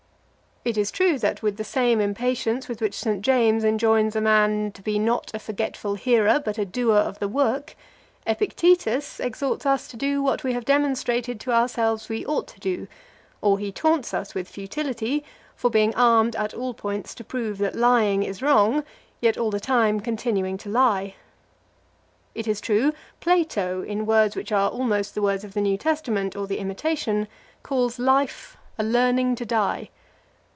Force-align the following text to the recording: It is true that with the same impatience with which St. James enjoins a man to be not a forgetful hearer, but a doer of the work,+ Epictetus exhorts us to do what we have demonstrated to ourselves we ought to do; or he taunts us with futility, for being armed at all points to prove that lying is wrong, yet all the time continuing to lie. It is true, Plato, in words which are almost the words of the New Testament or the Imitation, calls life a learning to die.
It 0.63 0.77
is 0.77 0.91
true 0.91 1.17
that 1.17 1.41
with 1.41 1.57
the 1.57 1.63
same 1.63 1.99
impatience 1.99 2.67
with 2.67 2.81
which 2.81 2.93
St. 2.93 3.23
James 3.23 3.63
enjoins 3.63 4.15
a 4.15 4.21
man 4.21 4.71
to 4.73 4.83
be 4.83 4.99
not 4.99 5.31
a 5.33 5.39
forgetful 5.39 5.95
hearer, 5.95 6.39
but 6.39 6.59
a 6.59 6.65
doer 6.65 6.97
of 6.99 7.17
the 7.17 7.27
work,+ 7.27 7.75
Epictetus 8.27 9.19
exhorts 9.19 9.65
us 9.65 9.87
to 9.87 9.97
do 9.97 10.21
what 10.21 10.43
we 10.43 10.53
have 10.53 10.63
demonstrated 10.63 11.39
to 11.39 11.51
ourselves 11.51 12.09
we 12.09 12.23
ought 12.27 12.47
to 12.49 12.59
do; 12.59 12.87
or 13.41 13.57
he 13.57 13.71
taunts 13.71 14.13
us 14.13 14.35
with 14.35 14.47
futility, 14.47 15.23
for 15.55 15.71
being 15.71 15.95
armed 15.95 16.35
at 16.35 16.53
all 16.53 16.75
points 16.75 17.15
to 17.15 17.23
prove 17.23 17.57
that 17.57 17.73
lying 17.75 18.21
is 18.21 18.43
wrong, 18.43 18.83
yet 19.19 19.39
all 19.39 19.49
the 19.49 19.59
time 19.59 19.99
continuing 19.99 20.59
to 20.59 20.69
lie. 20.69 21.15
It 22.35 22.47
is 22.47 22.61
true, 22.61 22.93
Plato, 23.19 23.81
in 23.81 24.05
words 24.05 24.35
which 24.35 24.51
are 24.51 24.69
almost 24.69 25.15
the 25.15 25.23
words 25.23 25.43
of 25.43 25.55
the 25.55 25.59
New 25.61 25.77
Testament 25.79 26.35
or 26.35 26.45
the 26.45 26.59
Imitation, 26.59 27.27
calls 27.63 27.97
life 27.97 28.57
a 28.77 28.83
learning 28.83 29.33
to 29.37 29.45
die. 29.45 29.89